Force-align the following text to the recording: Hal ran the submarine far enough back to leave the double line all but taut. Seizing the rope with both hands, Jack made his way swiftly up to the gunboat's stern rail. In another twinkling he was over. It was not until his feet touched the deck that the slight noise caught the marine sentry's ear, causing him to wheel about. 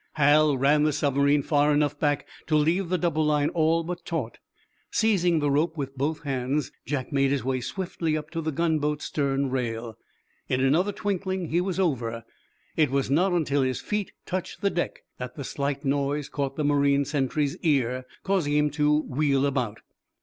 Hal 0.13 0.57
ran 0.57 0.81
the 0.81 0.91
submarine 0.91 1.43
far 1.43 1.71
enough 1.71 1.99
back 1.99 2.25
to 2.47 2.55
leave 2.55 2.89
the 2.89 2.97
double 2.97 3.23
line 3.23 3.49
all 3.49 3.83
but 3.83 4.03
taut. 4.03 4.39
Seizing 4.89 5.37
the 5.37 5.51
rope 5.51 5.77
with 5.77 5.95
both 5.95 6.23
hands, 6.23 6.71
Jack 6.87 7.11
made 7.13 7.29
his 7.29 7.43
way 7.45 7.61
swiftly 7.61 8.17
up 8.17 8.31
to 8.31 8.41
the 8.41 8.51
gunboat's 8.51 9.05
stern 9.05 9.51
rail. 9.51 9.99
In 10.49 10.59
another 10.59 10.91
twinkling 10.91 11.49
he 11.49 11.61
was 11.61 11.79
over. 11.79 12.23
It 12.75 12.89
was 12.89 13.11
not 13.11 13.31
until 13.31 13.61
his 13.61 13.79
feet 13.79 14.11
touched 14.25 14.61
the 14.61 14.71
deck 14.71 15.03
that 15.19 15.35
the 15.35 15.43
slight 15.43 15.85
noise 15.85 16.29
caught 16.29 16.55
the 16.55 16.63
marine 16.65 17.05
sentry's 17.05 17.55
ear, 17.57 18.07
causing 18.23 18.53
him 18.53 18.69
to 18.71 19.01
wheel 19.03 19.45
about. 19.45 19.81